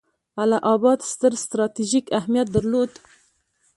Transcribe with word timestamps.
اله 0.41 0.57
اباد 0.73 0.99
ستر 1.11 1.33
ستراتیژیک 1.43 2.05
اهمیت 2.19 2.47
درلود. 2.55 2.91